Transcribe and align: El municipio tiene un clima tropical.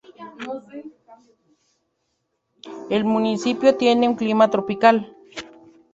El 2.89 3.03
municipio 3.05 3.75
tiene 3.77 4.09
un 4.09 4.15
clima 4.15 4.49
tropical. 4.49 5.15